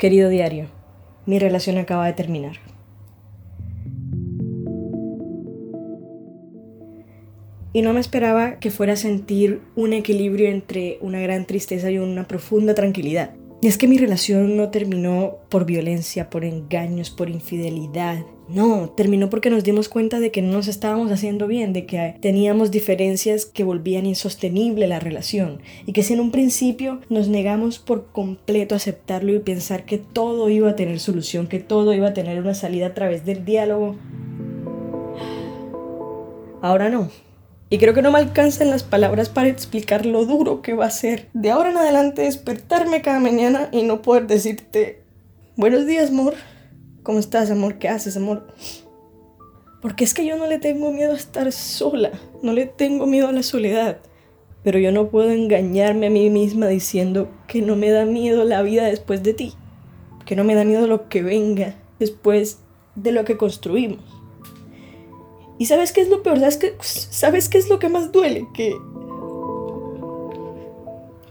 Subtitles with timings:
[0.00, 0.64] Querido diario,
[1.26, 2.56] mi relación acaba de terminar.
[7.74, 11.98] Y no me esperaba que fuera a sentir un equilibrio entre una gran tristeza y
[11.98, 13.34] una profunda tranquilidad.
[13.60, 18.24] Y es que mi relación no terminó por violencia, por engaños, por infidelidad.
[18.52, 22.16] No, terminó porque nos dimos cuenta de que no nos estábamos haciendo bien, de que
[22.20, 27.78] teníamos diferencias que volvían insostenible la relación y que si en un principio nos negamos
[27.78, 32.08] por completo a aceptarlo y pensar que todo iba a tener solución, que todo iba
[32.08, 33.94] a tener una salida a través del diálogo,
[36.60, 37.08] ahora no.
[37.72, 40.90] Y creo que no me alcanzan las palabras para explicar lo duro que va a
[40.90, 45.04] ser de ahora en adelante despertarme cada mañana y no poder decirte,
[45.54, 46.34] buenos días, amor.
[47.02, 47.78] ¿Cómo estás, amor?
[47.78, 48.46] ¿Qué haces, amor?
[49.80, 52.10] Porque es que yo no le tengo miedo a estar sola,
[52.42, 53.98] no le tengo miedo a la soledad.
[54.62, 58.60] Pero yo no puedo engañarme a mí misma diciendo que no me da miedo la
[58.60, 59.54] vida después de ti,
[60.26, 62.58] que no me da miedo lo que venga después
[62.94, 64.04] de lo que construimos.
[65.58, 66.38] ¿Y sabes qué es lo peor?
[66.38, 68.46] ¿Sabes qué, ¿Sabes qué es lo que más duele?
[68.52, 68.74] Que,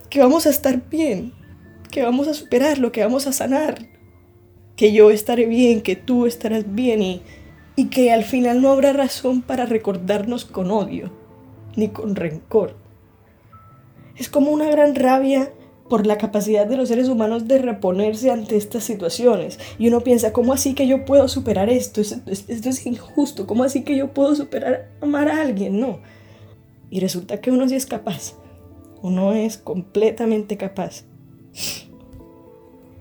[0.09, 1.34] que vamos a estar bien,
[1.92, 3.98] que vamos a superarlo, que vamos a sanar,
[4.80, 7.22] que yo estaré bien, que tú estarás bien y,
[7.75, 11.11] y que al final no habrá razón para recordarnos con odio
[11.75, 12.77] ni con rencor.
[14.16, 15.52] Es como una gran rabia
[15.89, 19.59] por la capacidad de los seres humanos de reponerse ante estas situaciones.
[19.77, 22.00] Y uno piensa, ¿cómo así que yo puedo superar esto?
[22.00, 23.45] Esto, es injusto.
[23.47, 25.77] ¿Cómo así que yo puedo superar amar a alguien?
[25.81, 26.00] No.
[26.89, 28.35] Y resulta que uno sí es capaz.
[29.02, 31.03] Uno es completamente capaz.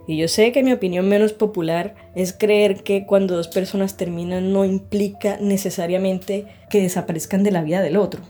[0.09, 4.55] Y yo sé que mi opinión menos popular es creer que cuando dos personas terminan
[4.55, 8.23] no implica necesariamente que desaparezcan de la vida del otro.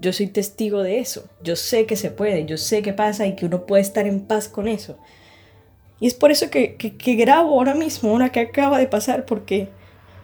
[0.00, 1.28] Yo soy testigo de eso.
[1.44, 4.20] Yo sé que se puede, yo sé que pasa y que uno puede estar en
[4.20, 4.96] paz con eso.
[6.00, 9.68] Y es por eso que, que, grabo ahora mismo, ahora que acaba de pasar, porque,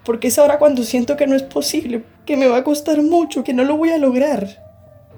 [0.06, 3.44] porque es ahora cuando siento que no es posible, que me va a costar mucho,
[3.44, 4.48] que no lo voy a lograr.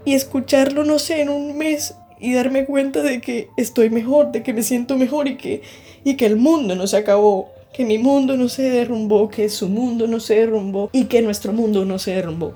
[0.04, 4.42] Y escucharlo, no sé, en un mes y darme cuenta de que estoy mejor, de
[4.42, 5.60] que me siento mejor y que,
[6.04, 9.68] y que el mundo no se acabó, que mi mundo no se derrumbó, que su
[9.68, 12.54] mundo no se derrumbó y que nuestro mundo no se derrumbó.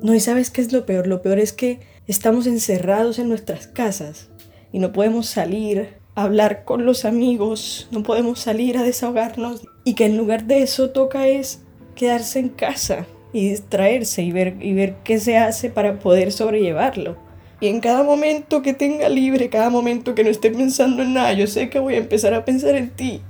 [0.00, 1.06] No, y sabes qué es lo peor?
[1.06, 4.30] Lo peor es que estamos encerrados en nuestras casas
[4.72, 9.94] y no podemos salir a hablar con los amigos, no podemos salir a desahogarnos y
[9.94, 11.60] que en lugar de eso toca es
[11.94, 17.23] quedarse en casa y distraerse y ver, y ver qué se hace para poder sobrellevarlo.
[17.64, 21.32] Y en cada momento que tenga libre, cada momento que no esté pensando en nada,
[21.32, 23.22] yo sé que voy a empezar a pensar en ti.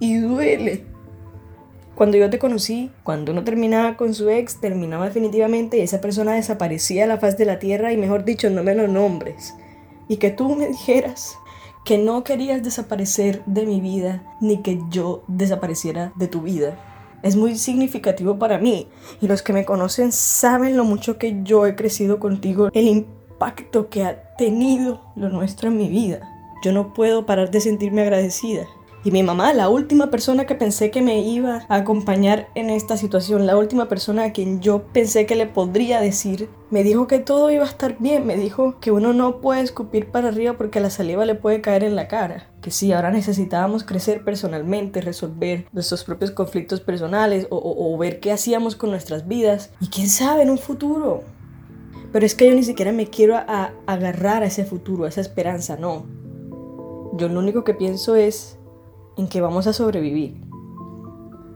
[0.00, 0.84] Y duele,
[1.94, 6.32] cuando yo te conocí, cuando uno terminaba con su ex, terminaba definitivamente y esa persona
[6.32, 9.54] desaparecía de la faz de la tierra y mejor dicho, no me lo nombres.
[10.08, 11.38] Y que tú me dijeras
[11.84, 16.76] que no querías desaparecer de mi vida ni que yo desapareciera de tu vida.
[17.22, 18.88] Es muy significativo para mí
[19.20, 23.06] y los que me conocen saben lo mucho que yo he crecido contigo, el
[23.38, 26.18] impacto que ha tenido lo nuestro en mi vida.
[26.64, 28.66] Yo no puedo parar de sentirme agradecida.
[29.04, 32.96] Y mi mamá, la última persona que pensé que me iba a acompañar en esta
[32.96, 37.20] situación, la última persona a quien yo pensé que le podría decir, me dijo que
[37.20, 40.80] todo iba a estar bien, me dijo que uno no puede escupir para arriba porque
[40.80, 45.66] la saliva le puede caer en la cara, que sí, ahora necesitábamos crecer personalmente, resolver
[45.72, 50.50] nuestros propios conflictos personales o, ver qué hacíamos con nuestras vidas y quién sabe en
[50.50, 51.22] un futuro.
[52.12, 55.76] Pero es que yo ni siquiera me quiero agarrar a ese futuro, a esa esperanza,
[55.76, 56.06] no.
[57.14, 58.58] Yo lo único que pienso es
[59.16, 60.40] en que vamos a sobrevivir,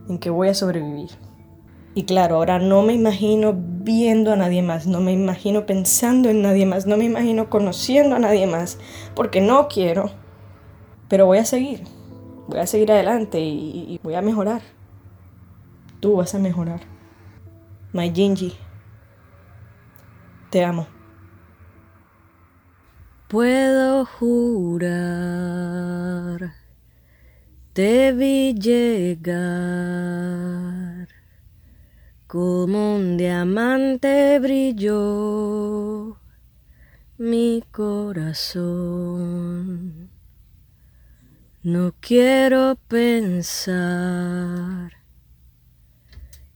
[0.09, 1.09] en que voy a sobrevivir.
[1.95, 6.41] Y claro, ahora no me imagino viendo a nadie más, no me imagino pensando en
[6.41, 8.79] nadie más, no me imagino conociendo a nadie más,
[9.15, 10.09] porque no quiero.
[11.07, 11.83] Pero voy a seguir,
[12.47, 14.61] voy a seguir adelante y, voy a mejorar.
[15.99, 16.81] Tú vas a mejorar.
[17.93, 18.53] My Gingy.
[20.53, 20.85] Te amo.
[23.27, 25.33] Puedo jurar
[27.73, 29.33] te vi llegar,
[32.27, 36.19] como un diamante brilló
[37.17, 38.51] mi corazón.
[41.63, 44.91] No quiero pensar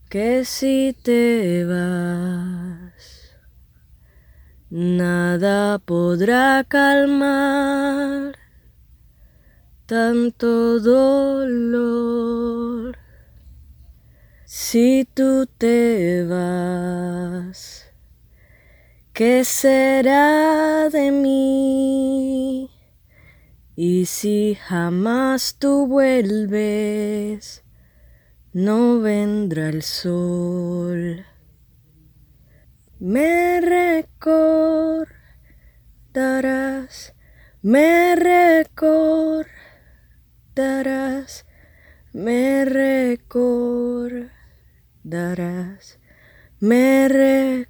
[0.08, 2.27] que si te vas,
[4.70, 8.36] nada podrá calmar
[9.88, 12.18] tanto dolor.
[14.46, 17.86] Si tú te vas,
[19.14, 22.70] ¿qué será de mí?
[23.78, 27.64] Y si jamás tú vuelves,
[28.52, 31.26] no vendrá el sol.
[33.00, 33.62] Me
[36.18, 37.14] recordarás,
[37.62, 39.46] me recordarás,
[42.12, 44.32] me recordarás,
[46.60, 47.67] me recordarás.